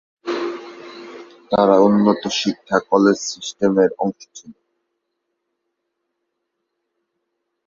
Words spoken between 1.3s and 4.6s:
তারা উন্নত শিক্ষা কলেজ সিস্টেমের অংশ ছিল।